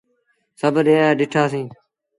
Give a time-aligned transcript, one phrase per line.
[0.59, 1.65] سڀ ڏٺآ سيٚيٚن۔